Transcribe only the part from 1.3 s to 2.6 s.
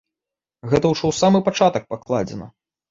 пачатак пакладзена.